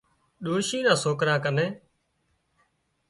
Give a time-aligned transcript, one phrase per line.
[0.43, 1.71] ڏوشي نان سوڪران ڪنين